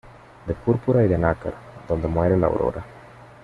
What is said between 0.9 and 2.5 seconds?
y de nácar, donde muere la